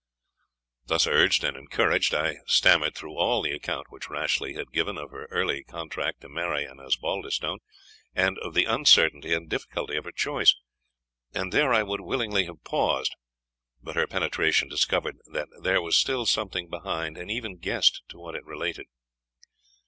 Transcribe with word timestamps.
Thus 0.87 1.05
urged 1.05 1.43
and 1.43 1.55
encouraged, 1.55 2.15
I 2.15 2.37
stammered 2.47 2.95
through 2.95 3.19
all 3.19 3.43
the 3.43 3.51
account 3.51 3.91
which 3.91 4.09
Rashleigh 4.09 4.55
had 4.55 4.71
given 4.71 4.97
of 4.97 5.11
her 5.11 5.25
early 5.29 5.63
contract 5.63 6.21
to 6.21 6.27
marry 6.27 6.65
an 6.65 6.79
Osbaldistone, 6.79 7.59
and 8.15 8.39
of 8.39 8.55
the 8.55 8.65
uncertainty 8.65 9.31
and 9.35 9.47
difficulty 9.47 9.95
of 9.97 10.05
her 10.05 10.11
choice; 10.11 10.55
and 11.35 11.51
there 11.51 11.71
I 11.71 11.83
would 11.83 12.01
willingly 12.01 12.45
have 12.45 12.63
paused. 12.63 13.15
But 13.83 13.95
her 13.95 14.07
penetration 14.07 14.69
discovered 14.69 15.17
that 15.31 15.49
there 15.61 15.83
was 15.83 15.95
still 15.95 16.25
something 16.25 16.67
behind, 16.67 17.15
and 17.15 17.29
even 17.29 17.57
guessed 17.59 18.01
to 18.09 18.17
what 18.17 18.33
it 18.33 18.43
related. 18.43 18.87